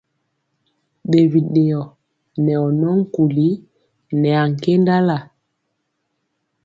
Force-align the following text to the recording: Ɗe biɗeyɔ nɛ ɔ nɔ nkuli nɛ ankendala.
Ɗe 1.09 1.19
biɗeyɔ 1.31 1.81
nɛ 2.43 2.53
ɔ 2.65 2.67
nɔ 2.79 2.89
nkuli 3.01 3.47
nɛ 4.21 4.29
ankendala. 4.43 5.17